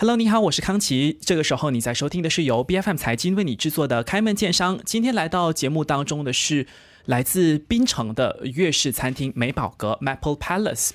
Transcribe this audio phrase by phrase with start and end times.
[0.00, 1.18] Hello，你好，我是康琪。
[1.20, 4.78] 这个时候你在收听的是由 B F M 财经为你制作的《开门见商》。
[4.84, 6.68] 今天来到节目当中的是
[7.06, 10.90] 来自槟城的粤式餐厅美宝阁 Maple Palace。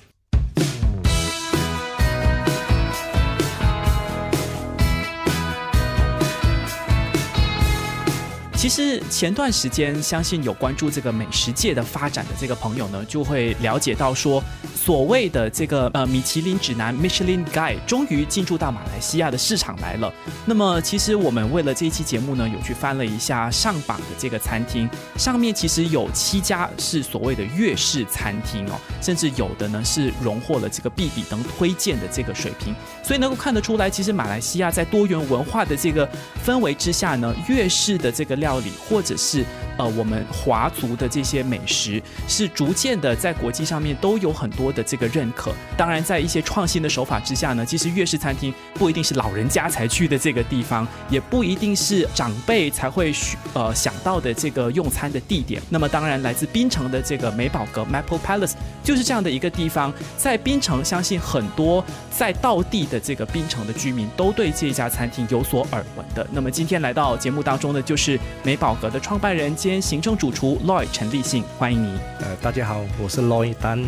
[8.64, 14.42] 其实前段时间，相信有关注这个美食界的发展的这个朋友呢，就会了解到说，
[14.74, 20.10] 所谓的这个呃米其林指南 Michelin Guide 终于进驻到马来西亚的市场来了。
[20.46, 32.74] 那么，其实我们为了这一期节目呢，有去翻了一下上榜的这个餐厅，上面其实有七家是所谓的粤式餐厅哦，甚至有的呢是荣获了这个必比登推荐的这个水平。
[33.02, 36.08] 所以能够看得出来，其实马来西亚在多元文化的这个
[36.42, 39.44] 氛围之下呢，粤式的这个料理，或者是
[39.78, 45.52] 呃我们华族的这些美食，是逐渐的在国际上面都有很多的这个认可。
[45.76, 53.12] 当然，在一些创新的手法之下呢，其实粤式餐厅不一定是老人家才去的这个地方，也不一定是长辈才会
[53.52, 55.60] 呃想到的这个用餐的地点。
[55.68, 59.92] 那么，当然来自槟城的这个美宝阁 Maple Palace 就是这样的一个地方。
[60.16, 66.26] 在槟城，相信很多在道地的这个槟城的居民都对这家餐厅有所耳闻的。
[66.30, 71.98] 那么今天来到节目当中的就是美宝阁的创办人兼行政主厨 Loy 陈立信，欢迎你。
[72.20, 73.82] 呃，大家好，我是 Loy 丹，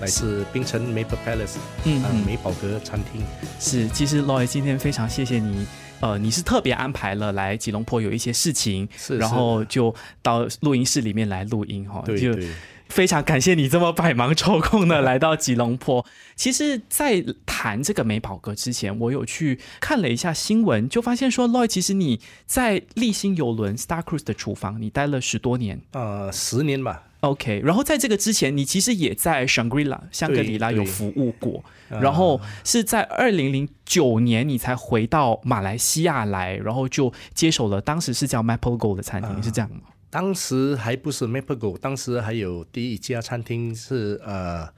[0.00, 3.20] 来自槟城 Maple Palace，嗯，美宝阁餐厅。
[3.58, 5.66] 是，其实 Loy 今天非常谢谢你，
[5.98, 12.48] 呃，你是特别安排了来吉隆坡有一些事情，是，然后就到录音室里面来录音哈，对对。
[12.88, 16.04] 非常感谢你这么百忙抽空的来到吉隆坡。
[16.36, 27.02] 其实，在谈这个美宝阁之前，我有去看了一下新闻，就发现说，Loy，其实你在立新游轮 Star Cruise 的厨房，你待了十多年，呃，十年吧。
[27.20, 39.80] OK，然后在这个之前，你其实也在 Shangri-La 香格里拉有服务过，然后是在二零零九年你才回到马来西亚来，然后就接手了当时是叫 Maple Gold 的餐厅，是这样吗？
[40.08, 44.68] 当时还不是 Maple Go，当时还有第一家餐厅是呃，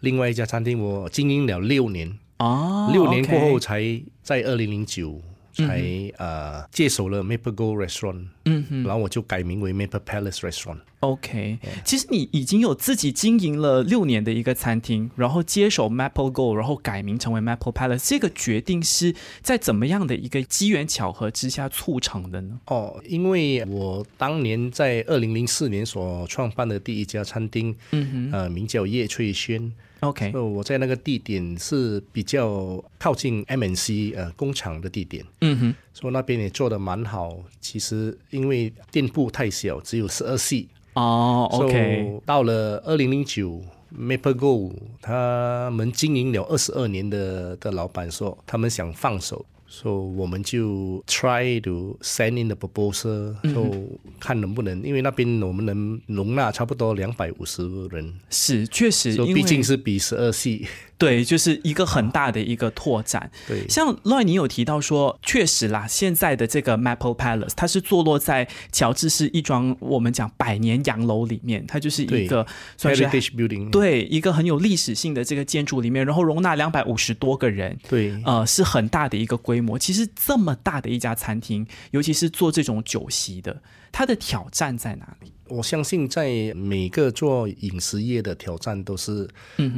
[0.00, 5.20] 另外一家餐厅我经营了六年啊，六年过后才在二零零九。
[5.66, 10.78] 才呃接手了 Maple Go Restaurant，嗯哼，然后我就改名为 Maple Palace Restaurant。
[11.00, 22.58] OK，其实你已经有自己经营了六年的一个餐厅，然后接手 Maple Go，然后改名成为 Maple Palace，这个决定是在怎么样的一个机缘巧合之下促成的呢？
[22.66, 29.72] 哦，因为我当年在二零零四年所创办的第一家餐厅，嗯哼，呃，名叫叶翠轩。
[30.00, 37.36] OK，我在那个地点是比较靠近 MNC 呃工厂的地点，嗯哼，所以那边也做的蛮好。
[37.60, 42.20] 其实因为店铺太小，只有十二系哦，OK。
[42.24, 43.60] 到了二零零九
[43.96, 44.72] ，Maple Go
[45.02, 49.44] 他们经营了二十二年的的老板说，他们想放手。
[49.68, 58.14] 所以我们就 try to send in the proposal，就看能不能，因为那边我们能容纳差不多两百五十人。
[58.30, 60.66] 是，确实，毕竟是比十二系。
[60.98, 63.30] 对，就是一个很大的一个拓展。
[63.46, 72.44] 对，像 Loy，你有提到说，确实啦，现在的这个 Maple Palace，它是坐落在乔治市一幢我们讲百年洋楼里面，它就是一个
[72.76, 77.78] 算是 building，对，一个很有历史性的这个建筑里面，然后容纳两百五十多个人。
[77.88, 79.78] 对，呃，是很大的一个规模。
[79.78, 85.32] 其实这么大的一家餐厅，尤其是做这种酒席的，它的挑战在哪里？
[85.48, 89.26] 我相信，在每个做饮食业的挑战都是，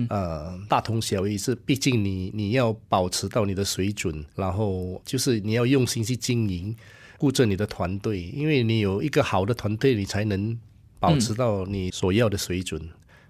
[0.08, 1.38] 呃，大同小异。
[1.38, 6.74] 是，毕竟你你要保持到你的水准，然后就是你要用心去经营，
[7.18, 10.58] 顾着你的团队，因为你有一个好的团队，你才能
[10.98, 12.82] 保持到你所要的水准。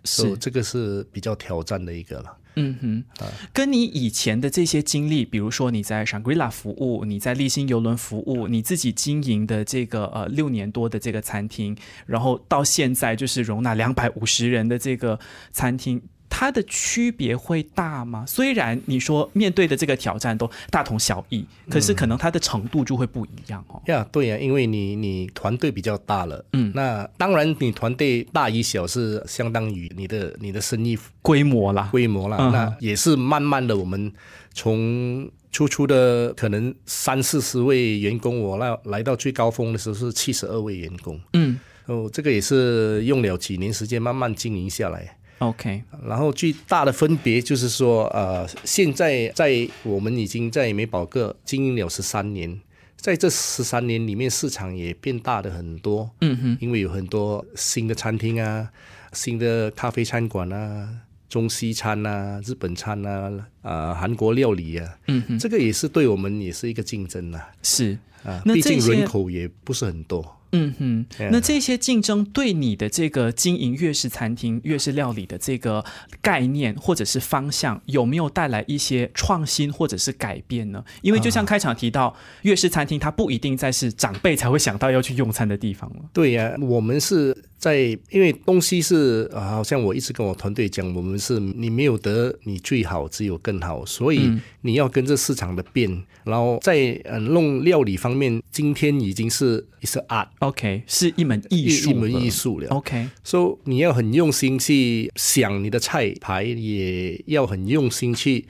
[0.06, 2.36] 是，这个是比较挑战的一个了。
[2.54, 3.04] 嗯哼，
[3.52, 15.18] 跟你以前的这些经历，比如说你在 Shangri-La 服务，你在立新游轮服务，你自己经营的这个呃六年多的这个餐厅，然后到现在就是容纳两百五十人的这个
[15.52, 16.02] 餐厅。
[16.30, 18.24] 它的区别会大吗？
[18.26, 23.82] 虽然你说面对的这个挑战都大同小异，可是可能它的程度就会不一样哦。
[23.86, 32.36] 呀，对呀，因为你你团队比较大了，嗯，那当然你团队大与小是相当于你的你的生意规模啦，规模啦。
[32.50, 34.10] 那也是慢慢的，我们
[34.54, 45.16] 从初初的可能三四十位员工，我那来到最高峰的时候是七十二位员工，嗯，哦，这个也是用了几年时间慢慢经营下来。
[45.40, 52.60] OK，然后最大的分别就是说，呃，现在在我们已经在美宝阁经营了十三年，
[52.96, 56.10] 在这十三年里面，市场也变大的很多。
[56.20, 58.70] 嗯哼，因为有很多新的餐厅啊，
[59.14, 60.88] 新的咖啡餐馆啊，
[61.28, 63.32] 中西餐啊，日本餐啊，
[63.62, 67.98] 呃韩国料理啊，嗯哼，这个也是对我们也是一个竞争呐、是。
[68.22, 70.36] 啊，毕竟人口也不是很多。
[70.52, 75.84] 嗯哼，那这些竞争对你的这个经营粤式餐厅、粤式料理的这个
[76.20, 80.84] 概念或者是方向，有没有带来一些创新或者是改变呢？
[81.02, 86.02] 因为就像开场提到，粤式餐厅它不一定再是长辈才会想到要去用餐的地方了。
[86.12, 87.76] 对呀、我们是在，
[88.08, 102.30] 因为东西是啊，好像我一直跟我团队讲，我们是你没有得你最好，只有更好，所以你要跟着市场的变，然后在呃弄料理方面，今天已经是是 art OK，是一门艺术，一门艺。
[102.30, 102.68] 术了。
[102.68, 108.46] OK，所以你要很用心去想你的菜牌，也要很用心去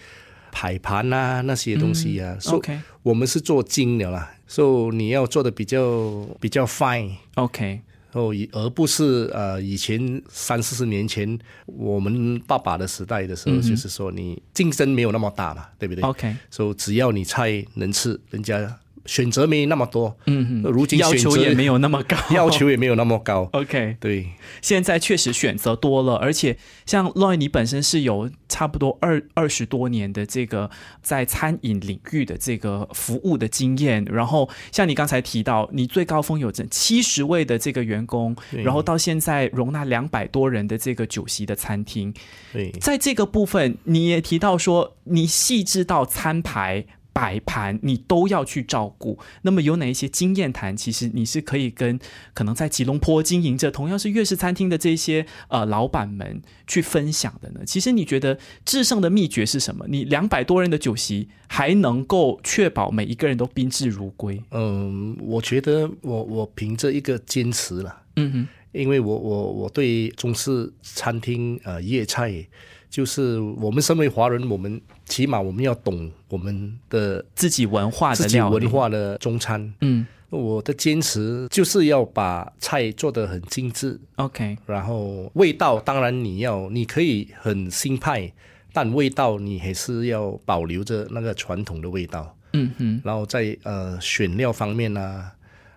[0.53, 2.39] 排盘啊那些东西啊。
[2.47, 7.13] OK 我们是做精的啦，所以你要做的比较比较 fine。
[8.13, 18.77] 哦，以而不是呃，以前三四十年前我们爸爸的时代的时候，就是说你竞争没有那么大嘛，对不对？OK 所以只要你菜能吃，人家
[19.11, 23.97] 选择没那么多，嗯如今 要求也没有那么高，要求也没有那么高，OK。
[23.99, 24.29] 对，
[24.63, 30.71] 现在确实选择多了，而且像 Loy，你本身是有差不多二二十多年的这个
[31.03, 42.15] 在餐饮领域的这个服务的经验，然后像你刚才提到，你最高峰有整七十位的这个员工，然后到现在容纳两百多人的这个酒席的餐厅，
[42.53, 46.87] 对，在这个部分你也提到说，你细致到餐牌。
[47.21, 50.75] 摆盘你都要去照顾，那么有哪一些经验谈？
[50.75, 52.01] 其实你是可以跟
[52.33, 57.61] 可能在吉隆坡经营着同样是粤式餐厅的这些呃老板们去分享的呢？
[57.67, 59.85] 其实你觉得制胜的秘诀是什么？
[59.87, 64.43] 你两百多人的酒席还能够确保每一个人都宾至如归？
[64.53, 72.33] 嗯，我觉得我我凭着一个坚持了，嗯哼，因为我我我对中式餐厅呃粤菜，
[72.91, 79.73] 就是我们身为华人，我们起码我们要懂我们的自己文化自己的文，化的中餐。
[79.81, 88.33] 嗯我的坚持就是要把菜做得很精致，，OK，然后味道当然你要你可以很新派，
[88.73, 92.37] 但味道你还是要保留着那个传统的味道。
[92.53, 95.33] 嗯嗯，然后在呃选料方面啊，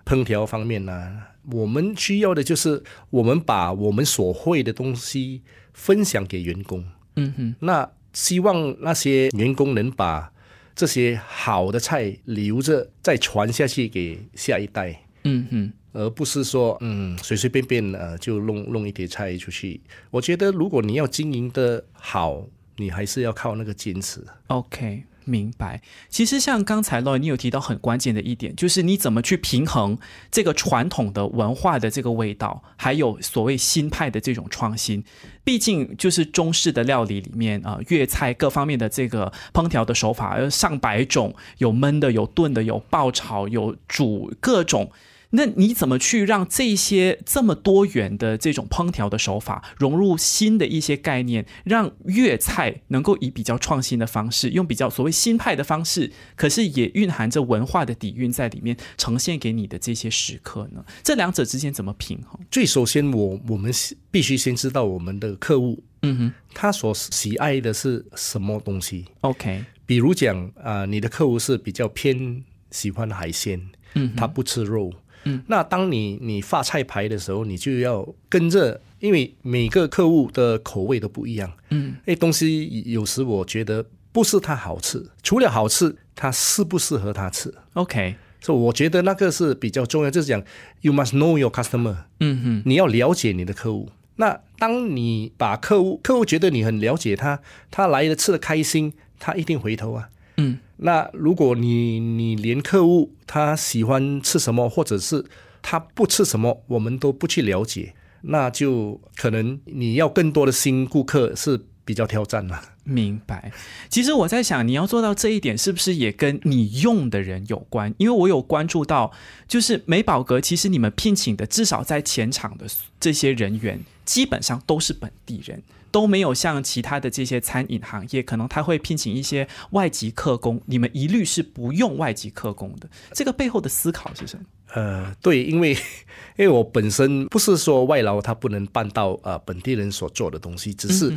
[0.06, 5.42] 烹调方面啊，我们需要的就是我们把我们所会的东西
[5.74, 6.86] 分享给员工。
[7.16, 10.32] 嗯哼，那希望那些员工能把
[10.76, 15.02] 这些好的菜留着，再传下去给下一代。
[15.24, 15.74] 嗯哼。
[15.96, 19.80] 而不是说，嗯，随随便便呃就弄弄一碟菜出去。
[20.10, 22.44] 我觉得，如果你要经营的好，
[22.78, 24.20] 你还是要靠那个坚持。
[24.48, 25.82] OK，明白。
[26.10, 29.98] 其实像刚才罗你有提到很关键的一点，就是你怎么去平衡
[30.32, 35.04] 这个传统的文化的这个味道，还有所谓新派的这种创新。
[35.44, 44.92] 毕竟就是中式的料理里面啊、粤菜各方面的这个烹调的手法，有上百种，有焖的，有炖的，有爆炒，有煮各种。
[45.36, 60.86] 那你怎么去让这些这么多元的这种烹调的手法融入新的一些概念，让粤菜能够以比较创新的方式，用比较所谓新派的方式，可是也蕴含着文化的底蕴在里面，呈现给你的这些食客呢？
[61.04, 62.40] 这两者之间怎么平衡？
[62.52, 63.74] 最首先我，我们
[64.12, 69.06] 必须先知道我们的客户嗯哼他所喜爱的是什么东西。
[69.22, 73.60] ，OK，比如讲啊、呃你的客户是比较偏喜欢海鲜，
[73.96, 74.94] 嗯他不吃肉。
[75.24, 81.52] 嗯，那当你你发菜牌的时候，你就要跟着，因为每个客户的口味都不一样。
[81.70, 87.54] 嗯，哎，东西有时我觉得不是它好吃，除了好吃，它适不适合他吃。
[87.74, 90.44] OK，所以我觉得那个是比较重要，就是讲
[90.82, 93.90] you must know your customer，嗯哼，你要了解你的客户。
[94.18, 97.40] 那当你把客户客户觉得你很了解他，
[97.72, 100.10] 他来了吃的开心，他一定回头啊。
[100.44, 105.24] 嗯，那如果你你连客户他喜欢吃什么，或者是
[105.62, 112.62] 他不吃什么，我们都不去了解，那就可能你要更多的新顾客是比较挑战了。
[112.84, 113.52] 明白。
[113.90, 117.94] 其实我在想，你要做到这一点，是不是也跟你用的人有关？
[117.98, 119.12] 因为我有关注到，
[119.48, 122.66] 就是美宝阁，其实你们聘请的至少在前场的
[123.00, 125.64] 这些人员，基本上都是本地人。
[125.94, 132.90] 都没有像其他的这些餐饮行业，可能他会聘请一些外籍客工，你们一律是不用外籍客工的。
[133.12, 134.44] 这个背后的思考是什么？
[134.74, 135.74] 呃，对，因为
[136.36, 141.16] 因为我本身不是说外劳他不能办到呃本地人所做的东西，只是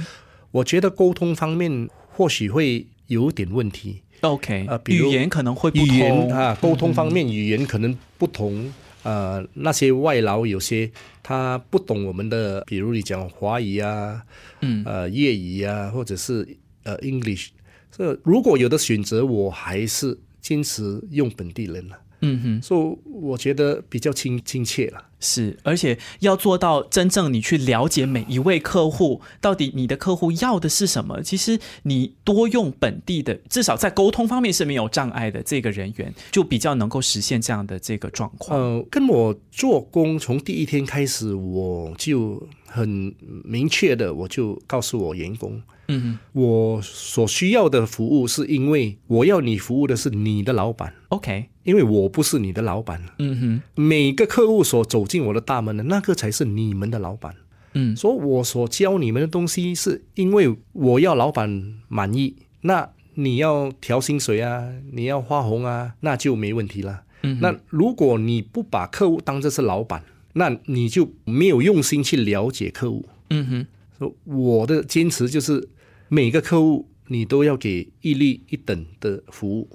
[0.57, 4.01] 我觉得沟通方面或许会有点问题。
[4.23, 8.73] OK，、呃比如语言可能会不语言同啊，沟通方面语言可能不同。
[9.03, 10.91] 呃，那些外劳有些
[11.23, 14.21] 他不懂我们的，比如你讲华语啊，
[14.63, 16.45] 嗯呃粤语啊，或者是
[16.83, 17.51] 呃 English，
[17.93, 21.97] 这如果有的选择，我还是坚持用本地人了。
[22.23, 25.05] 嗯哼，所以我觉得比较亲亲切了。
[25.19, 31.23] 是，而且要做到真正你去了解每一位客户，到底你的客户要的是什么。
[31.23, 38.61] 其实你多用本地的，至少在沟通方面是没有障碍的这个人员，就比较能够实现这样的这个状况。
[38.61, 53.03] 呃，跟我做工从第一天开始，我就很明确的，我就告诉我员工，嗯我所需要的服务是因为我要你服务的是你的老板，，OK，因为我不是你的老板。
[53.19, 57.35] 嗯哼，每个客户所走进我的大门的那个才是你们的老板。
[57.79, 62.37] 嗯所以我所教你们的东西，是因为我要老板满意。
[62.63, 67.03] 那你要调薪水啊，你要花红啊，那就没问题了。
[67.23, 70.03] 嗯那如果你不把客户当这是老板，
[70.35, 73.05] 那你就没有用心去了解客户。
[73.31, 73.67] 嗯哼，
[73.99, 75.69] 说我的坚持就是
[76.09, 79.69] 每个客户你都要给一律一等的服务。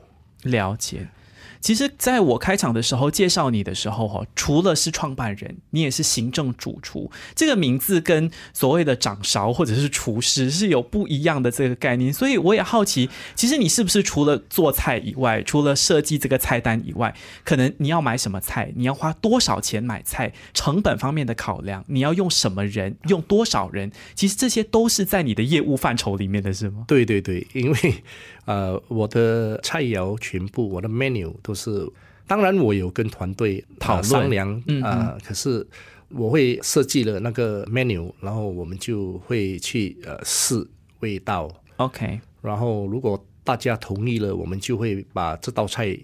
[0.43, 1.07] 了解。
[1.61, 7.09] 其实，在我开场的时候介绍你的时候，哈，除了是创办人，你也是行政主厨。
[7.35, 17.13] 这个名字跟所谓的掌勺或者是厨师是有不一样的这个概念，所以我也好奇，其实你是不是除了做菜以外，除了设计这个菜单以外，
[17.43, 26.85] 可能你要买什么菜，你要花多少钱买菜，成本方面的考量，你要用什么人，用多少人，其实这些都是在你的业务范畴里面的，是吗？
[26.87, 28.03] 对对对，因为
[28.45, 31.87] 呃，我的菜肴全部我的 menu 都是，
[32.27, 35.65] 当然我有跟团队呃讨论商量嗯啊、呃可是
[36.09, 40.67] 我会设计了那个 menu，然后我们就会去呃试
[40.99, 45.97] 味道，OK，然后如果大家同意了，我们就会把这道菜。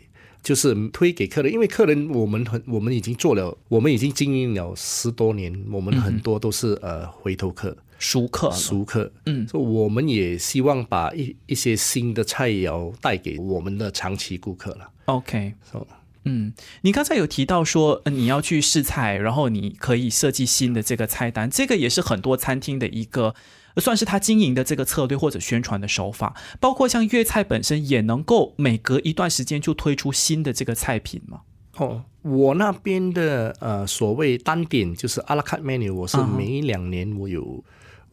[0.43, 7.75] 就是推给客人，因为客人我们很我们已经做了，我们已经经营了十多年，我们很多都是、呃回头客。
[7.99, 14.89] 熟客，熟客，嗯所以我们也希望把一一些新的菜肴带给我们的长期顾客了。
[15.05, 15.85] OK，哦
[16.25, 23.33] 嗯，你刚才有提到说、呃你要去试菜，然后你可以设计新的这个菜单，这个也是很多餐厅的一个。
[23.75, 31.41] 呃算是他经营的这个策略或者宣传的手法，包括像粤菜本身也能够每隔一段时间就推出新的这个菜品嘛。
[31.77, 37.63] 哦，我那边的呃所谓单点就是阿拉卡 menu，我是每两年我有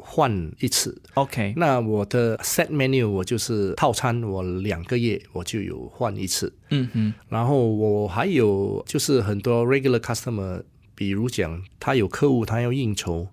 [0.06, 1.00] 换一次。
[1.14, 6.52] OK，那我的 set menu 我就是套餐，我两个月我就有换一次。
[6.70, 10.62] 嗯哼，然后我还有就是很多 regular customer，
[10.94, 13.26] 比如讲他有客户他要应酬，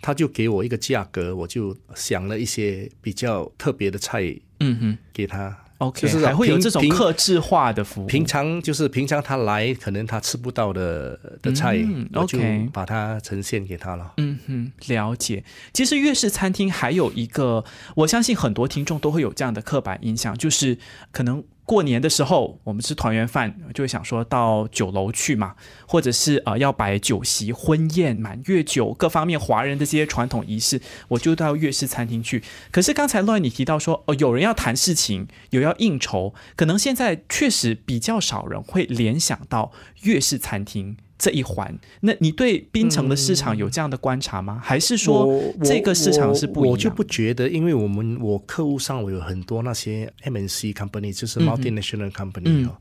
[0.00, 5.61] 他就给我一个价格，我就想了一些比较特别的菜嗯哼给他。
[5.82, 8.06] ，OK，就是还会有这种平克制化的服务。
[8.06, 14.12] 平常就是平常他来，可能他吃不到的的菜，嗯我就 OK 把它呈现给他了。
[14.16, 15.44] 嗯哼，了解。
[15.72, 17.64] 其实粤式餐厅还有一个，
[17.96, 20.78] 我相信很多听众都会有这样的刻板印象，就是
[21.10, 25.54] 可能过年的时候我们吃团圆饭，就会想说到酒楼去嘛，
[25.86, 32.42] 或者是呃要摆酒席、婚宴、满月酒各方面华人的这些传统仪式，我就到粤式餐厅去。
[32.70, 40.96] 可是刚才乱你提到说，哦，有人要谈事情，有要应酬，可能现在确实比较少人会联想到粤式餐厅。
[41.22, 44.60] 这一环，那你对槟城的市场有这样的观察吗？
[44.60, 46.66] 还是说这个市场是不一样？
[46.66, 52.76] 我我就不觉得，因为我们我客户上我有很多那些 MNC company，就是嗯 multinational company 哦，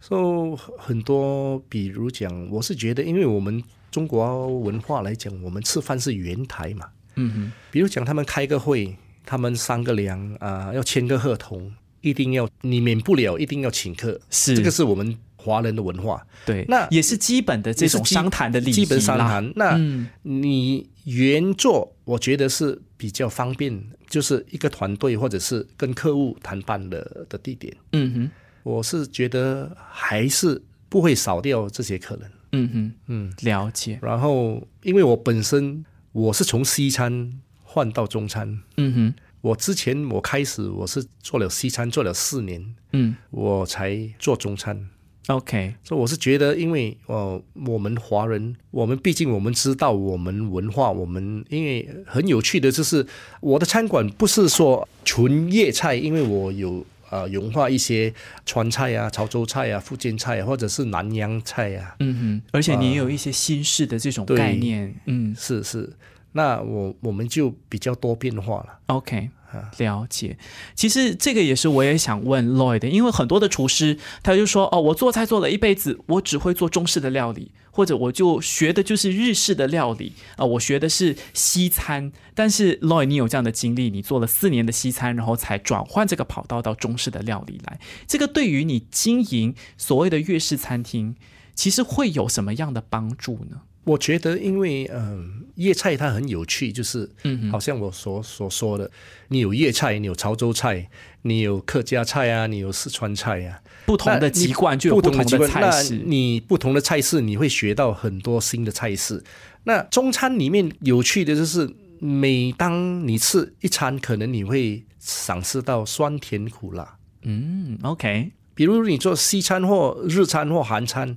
[0.00, 3.60] 所以很多，比如讲，我是觉得，因为我们
[3.90, 6.86] 中国文化来讲，我们吃饭是圆台嘛，
[7.16, 8.96] 嗯哼，比如讲他们开个会，
[9.26, 14.54] 他们商个量啊、要签个合同，一定要你免不了一定要请客，是。
[14.54, 16.24] 这个是我们华人的文化。
[16.46, 19.52] 对，那也是基本的这种商谈的礼仪基本商啦谈。
[19.56, 27.76] 那嗯你原作，我觉得是比较方便，就是一个团队或者是跟客户谈判的的地点。
[27.92, 28.30] 嗯哼，
[28.62, 32.30] 我是觉得还是不会少掉这些客人。
[32.52, 33.98] 嗯哼，嗯，了解。
[34.00, 37.32] 然后因为我本身我是从西餐
[37.62, 44.88] 换到中餐，嗯哼，我之前我开始我是做了西餐做了四年，嗯我才做中餐。
[45.28, 53.06] ，OK，所以我是觉得，因为呃，我们华人，我们毕竟我们知道我们文化，我们因为很有趣的就是，
[53.40, 58.12] 我的餐馆不是说纯粤菜，因为我有呃融化一些
[58.46, 64.94] 川菜啊、潮州菜啊、福建菜啊，或者是南洋菜啊，嗯哼，而且你也有一些新式的这种概念。
[65.06, 65.34] 嗯。
[65.38, 65.92] 是是，
[66.32, 68.78] 那我我们就比较多变化了。
[68.86, 69.28] ，OK，
[69.78, 70.38] 了解，
[70.74, 82.12] 其实这个也是我也想问 Loy 的，因为很多的厨师他就说哦，我做菜做了一辈子，我只会做中式的料理，或者我就学的就是日式的料理啊，我学的是西餐。
[82.34, 91.16] 但是 Loy，你有这样的经历，你做了四年的西餐，然后才转换这个跑道到中式的料理来，这个对于你经营所谓的粤式餐厅，
[91.54, 93.62] 其实会有什么样的帮助呢？
[93.84, 98.90] 我觉得，因为嗯，粤菜它很有趣，就是嗯，好像我所所说的，
[99.28, 100.88] 你有粤菜，你有潮州菜，
[101.22, 105.96] 你有客家菜啊，你有四川菜啊，不同的籍贯就有不同的菜式。
[106.04, 109.22] 你不同的菜式，你会学到很多新的菜式。
[109.64, 116.96] 那中餐里面有趣的就是，每当你吃一餐，可能你会赏识到酸甜苦辣。
[117.22, 118.30] 嗯，OK。
[118.54, 121.16] 比如你做西餐或日餐或韩餐，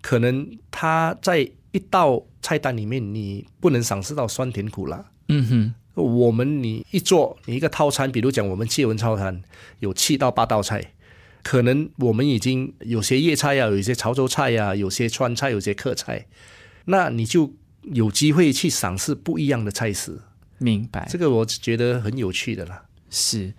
[0.00, 5.04] 可能它在一道菜单里面，你不能赏识到酸甜苦辣。
[5.28, 9.42] 嗯哼，我们你一做你一个套餐，比如讲我们借文套餐
[9.80, 10.92] 有七到八道菜，
[11.42, 16.26] 可能我们已经有些粤菜呀，有一些潮州菜呀，有些川菜，有些客菜，
[16.86, 20.20] 那你就有机会去赏识不一样的菜式。
[20.58, 22.84] 明白，这个我觉得很有趣的啦。
[23.10, 23.52] 是。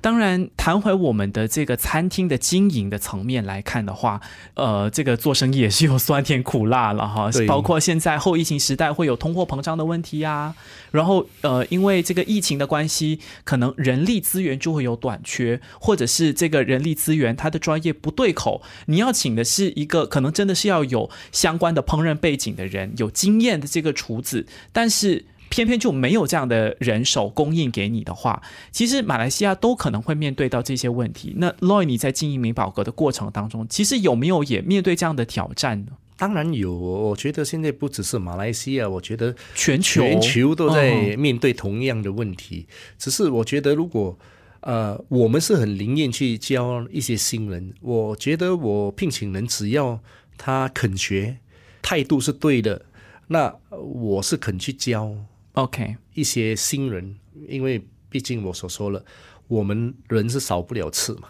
[0.00, 4.20] 当然，谈回我们的这个餐厅的经营的层面来看的话，
[4.54, 7.28] 呃，这个做生意也是有酸甜苦辣了哈。
[7.48, 10.54] 包括现在后疫情时代会有通货膨胀的问题呀，
[10.92, 25.24] 然后呃，因为这个疫情的关系，可能人力资源就会有短缺，或者是这个人力资源它的专业不对口，你要请的是一个可能真的是要有相关的烹饪背景的人，有经验的这个厨子，但是。
[25.48, 31.34] 偏偏就没有这样的人手供应给你的话，其实马来西亚都可能会面对到这些问题。
[31.36, 35.92] 那 Loy，你在经营美宝阁的过程当中，其实有没有也面对这样的挑战呢？
[36.18, 42.66] 当然有，我觉得现在不只是马来西亚，我觉得全球全球都在面对同样的问题。
[42.98, 44.18] 只是我觉得，如果
[44.60, 50.00] 呃，我们是很灵验去教一些新人，我觉得我聘请人只要
[50.38, 51.36] 他肯学，
[51.82, 52.86] 态度是对的，
[53.28, 55.14] 那我是肯去教。
[55.56, 57.16] OK，一些新人，
[57.48, 59.02] 因为毕竟我所说了，
[59.48, 61.28] 我们人是少不了刺嘛。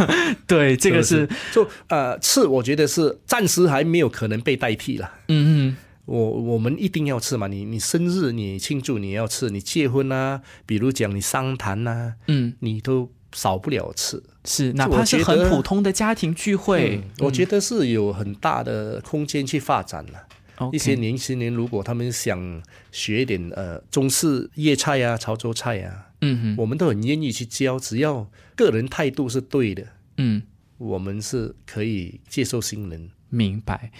[0.46, 5.12] 对，这个是就呃刺，我觉得是暂时还没有可能被代替了。
[5.28, 14.22] 嗯嗯，我我们一定要吃嘛，你你生日你庆祝你要吃，你结婚啊，比如讲你商谈呐，嗯，你都少不了吃。
[14.46, 20.26] 是，哪怕是很普通的家庭聚会，我觉得是有很大的空间去发展了。
[20.72, 30.42] 一些年轻人如果他们想学一点呃中式粤菜啊、潮州菜啊，嗯哼，我们都很愿意去教，只要个人态度是对的，嗯，
[30.78, 33.10] 我们是可以接受新人。
[33.36, 33.92] 明白。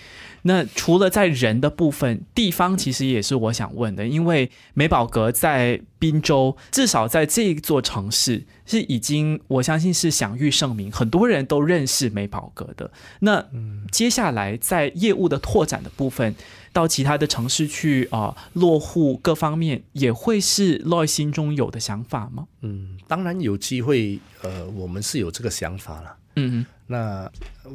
[0.42, 12.90] 那除了在人的部分，地方其实也是我想问的，因为美宝阁在滨州，至少在这一座城市是已经，我相信是享誉盛名，很多人都认识美宝阁的。
[13.20, 13.44] 那
[13.90, 16.34] 接下来在业务的拓展的部分，
[16.72, 22.46] 到其他的城市去啊落户，各方面也会是 Loy 心中有的想法吗？
[22.62, 26.16] 嗯，当然有机会，呃，我们是有这个想法了。
[26.36, 26.66] 嗯嗯。
[26.86, 27.30] 那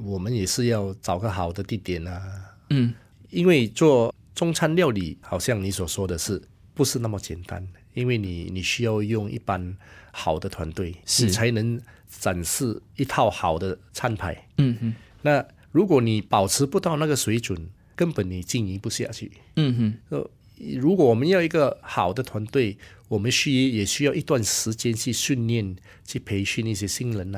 [0.06, 2.21] 我们也是要找个好的地点啊，
[2.69, 2.93] 嗯，
[3.30, 6.41] 因为做中餐料理，好像你所说的是
[6.74, 7.67] 不是那么简单？
[7.93, 9.76] 因为你你需要用一般
[10.13, 14.47] 好的团队，你才能展示一套好的餐牌。
[14.58, 14.93] 嗯哼，
[15.24, 19.30] 那如果你保持不到那个水准，根本你经营不下去。
[19.58, 20.32] 嗯哼，呃，
[20.80, 22.78] 如果我们要一个好的团队，
[23.10, 27.30] 我们需也需要一段时间去训练、去培训一些新人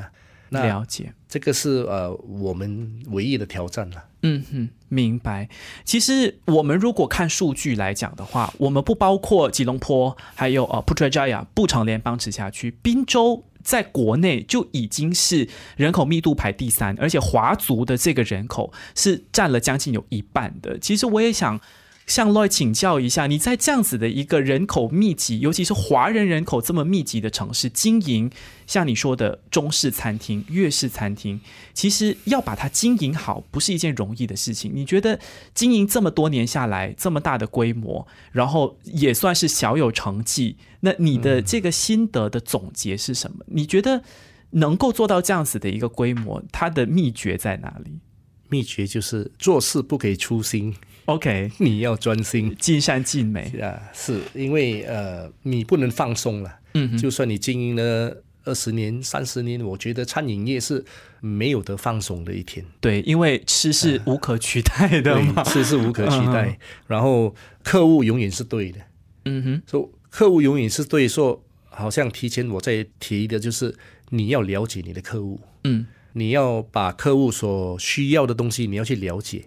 [0.54, 0.66] 呢。
[0.66, 4.06] 了解，这个是呃我们唯一的挑战了。
[4.22, 5.50] 嗯哼，明白。
[5.84, 20.80] 其实我们如果看数据来讲的话，我们不包括吉隆坡，还有呃 Putrajaya 布城联邦直辖区，滨州在国内就已经是人口密度排第三，而且华族的这个人口是占了将近有一半的。
[20.80, 21.60] 其实我也想。
[22.06, 28.30] 向 Loy 请教一下，你在这样子的一个人口密集，尤其是华人人口这么密集的城市经营，
[28.68, 31.40] 像你说的中式餐厅、粤式餐厅，
[31.74, 34.72] 其实要把它经营好，不是一件容易的事情。
[34.76, 35.20] 你觉得
[35.56, 43.46] 经营这么多年下来，这么大的规模，然后也算是小有成绩，那你的这个心得的总结是什么？
[43.48, 44.04] 你觉得
[44.52, 48.00] 能够做到这样子的一个规模，它的秘诀在哪里？
[48.50, 50.76] 秘诀就是做事不给粗心。
[51.06, 53.92] OK，你要专心，尽善尽美啊！
[53.94, 56.60] 是因为呃，你不能放松了。
[56.74, 60.84] 嗯，就算你经营了二十年、三十年，我觉得餐饮业是
[61.20, 62.66] 没有得放松的一天。
[62.80, 66.58] 对，因为吃是无可取代的嘛，吃是无可取代。
[66.88, 68.80] 然后客户永远是对的。
[69.26, 73.76] 嗯哼，说客户永远是对，说好像提前我在提的就是
[74.10, 79.46] 你要了解你的客户，嗯，你要把客户所需要的东西你要去了解，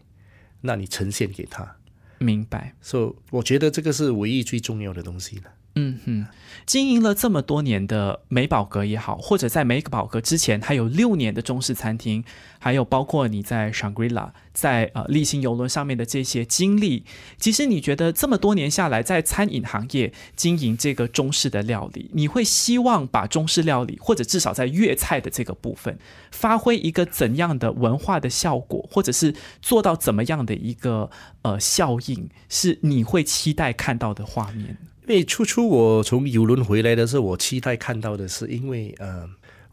[0.67, 1.77] 那你呈现给他。
[2.19, 2.75] 明白。
[2.81, 5.45] 所以我觉得这个是唯一最重要的东西了。
[5.77, 6.27] 嗯嗯，
[6.65, 12.25] 经营了这么多年的美宝阁也好，或者在美宝阁之前还有六年的中式餐厅，
[12.59, 17.05] 还有包括你在 Shangri-La、在呃丽星游轮上面的这些经历，
[17.39, 25.99] 其实你觉得这么多年下来，在餐饮行业经营这个中式的料理，你会希望把中式料理，或者至少在粤菜的这个部分，
[26.31, 31.11] 发挥一个怎样的文化的效果，或者是做到怎么样的一个
[31.43, 34.77] 呃效应，是你会期待看到的画面？
[35.09, 39.29] 因为初初我从游轮回来的时候，我期待看到的是，因为呃，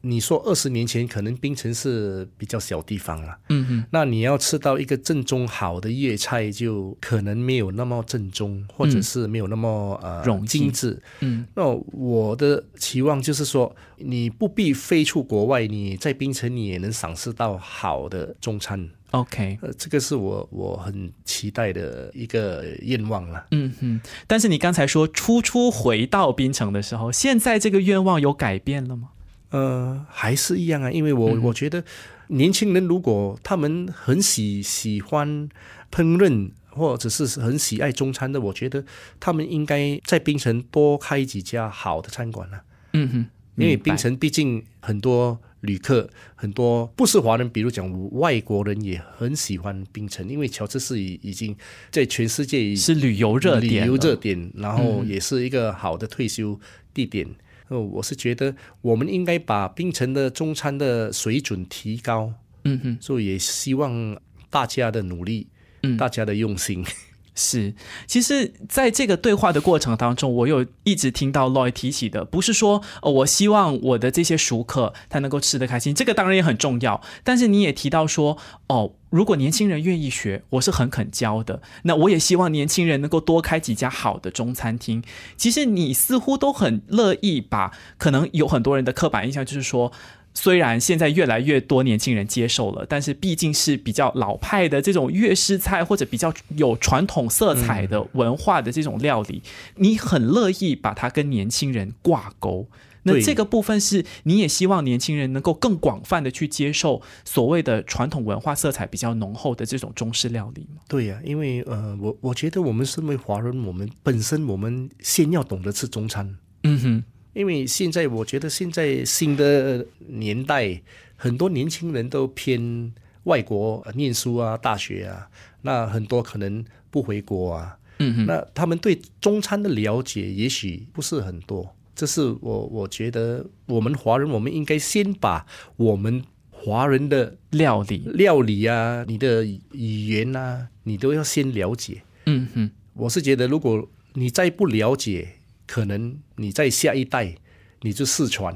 [0.05, 11.01] 你说二十年前可能槟城是比较小地方了，嗯哼，那你要吃到一个正宗好的粤菜，就可能没有那么正宗，或者是没有那么呃精致。
[11.21, 18.89] 嗯那我的期望就是说，你不必飞出国外，你在槟城你也能赏识到好的中餐。
[19.11, 19.57] ，OK。
[19.61, 23.45] 呃，这个是我我很期待的一个愿望了。
[23.51, 29.11] 嗯哼，但是你刚才说初初回到槟城的时候，现在这个愿望有改变了吗？
[29.53, 31.83] 呃，还是一样啊，因为我、我觉得
[32.29, 35.47] 年轻人如果他们很喜喜欢
[35.91, 38.83] 烹饪，或者是很喜爱中餐的，我觉得
[39.19, 42.63] 他们应该在槟城多开几家好的餐馆了、
[42.93, 43.25] 嗯哼，
[43.61, 51.55] 因为槟城毕竟很多旅客，很多不是华人，比如讲外国人也很喜欢槟城，因为乔治市已已经
[51.91, 56.59] 在全世界是旅游热点，旅游热点，然后也是一个好的退休
[56.91, 57.27] 地点。
[57.73, 62.31] 呃，我是觉得我们应该把槟城的中餐的水准提高，
[62.65, 64.15] 嗯哼，所以也希望
[64.51, 65.47] 大家的努力，
[65.81, 66.85] 嗯大家的用心。
[67.35, 67.73] 是，
[68.05, 77.01] 其实在这个对话的过程当中，我有一直听到 Loy 提起的，不是说呃，我希望我的这些熟客他能够吃得开心，这个当然也很重要。
[77.23, 81.61] 但是你也提到说，哦，如果年轻人愿意学，我是很肯教的。
[81.83, 85.03] 那我也希望年轻人能够多开几家好的中餐厅。
[85.35, 89.91] 其实你似乎都很乐意把，可能有很多人的刻板印象就是说。
[90.33, 99.41] 虽然现在越来越多年轻人接受了，但是毕竟是比较老派的这种粤式菜，或者比较有传统色彩的文化的这种料理，
[99.75, 102.67] 你很乐意把它跟年轻人挂钩。
[103.05, 110.81] 那这个部分是你也希望年轻人能够更广泛的去接受所谓的传统文化色彩比较浓厚的这种中式料理吗？
[110.87, 116.37] 对呀、因为呃，我我觉得我们身为华人，我们本身我们先要懂得吃中餐。
[116.63, 120.81] 嗯哼，因为现在我觉得现在新的年代，
[121.15, 122.93] 很多年轻人都偏
[123.23, 125.29] 外国呃念书啊、大学啊，
[125.61, 131.75] 那很多可能不回国啊，嗯哼，那他们对中餐的了解也许不是很多。
[131.95, 135.45] 这是我我觉得我们华人，我们应该先把
[135.77, 142.01] 我们华人的料理，料理啊、你的语言啊，你都要先了解。
[142.25, 145.27] 嗯哼，我是觉得，如果你再不了解，
[145.73, 147.33] 可能你在下一代
[147.81, 148.55] 你就失传。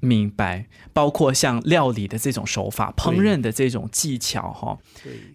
[0.00, 0.66] 明白。
[0.92, 4.76] 包括像料理的这种手法、烹饪的这种技巧，哈，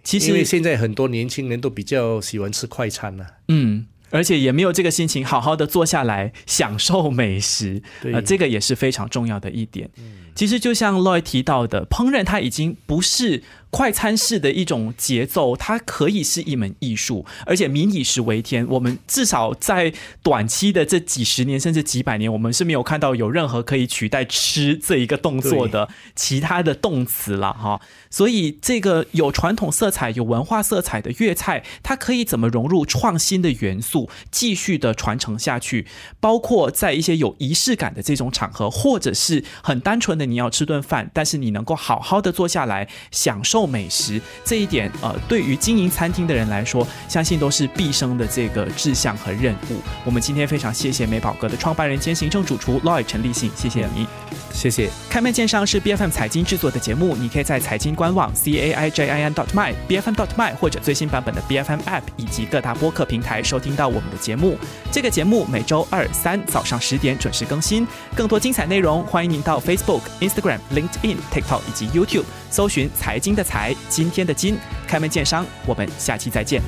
[0.04, 3.88] 其因为实现在很多年轻人都比较喜欢吃快餐了、嗯。
[4.12, 9.89] 而且也没有这个心情，好好的坐下来享受美食，对呃，这个也是非常重要的一点。
[10.34, 18.65] 其实就像 Loy 提到的，烹饪它已经不是快餐式的一种节奏，它可以是一门艺术，而且民以食为天。
[18.69, 19.91] 我们至少在
[20.24, 27.82] 短期的这几十年甚至几百年，我们是没有看到有任何可以取代吃这一个动作的其他的动词了哈。
[28.10, 34.00] 所以这个有传统色彩、有文化色彩的粤菜，它可以怎么融入创新的元素，
[34.31, 35.85] 继续的传承下去？
[36.19, 49.77] 包括在一些有仪式感的这种场合，或者是很单纯的你要吃顿饭，但是你能够好好的坐下来享受美食，这一点呃，对于经营餐厅的人来说，相信都是毕生的这个志向和任务。
[50.05, 54.07] 我们今天非常谢谢美宝阁的创办人兼行政主厨 Loy 陈立信，谢谢你。
[54.53, 54.89] 谢谢。
[55.09, 60.15] 开门见山是 B F M 财经制作的节目，你可以在财经官网 c a i j i n dot my b f m
[60.15, 64.58] dot my 或者最新版本的 B F M App 以及各大播客平台收听到我们的节目。
[64.91, 75.45] 这个节目每周二三早上十点准时更新，更多精彩内容欢迎您到 Facebook、Instagram、LinkedIn、TikTok 以及 YouTube 搜寻“财经的财，今天的金”，开门见商。
[75.65, 76.62] 我们下期再见。